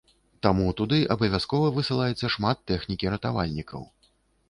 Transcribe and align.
Таму 0.45 0.71
туды 0.79 0.99
абавязкова 1.17 1.69
высылаецца 1.77 2.33
шмат 2.39 2.67
тэхнікі 2.75 3.15
ратавальнікаў. 3.19 3.91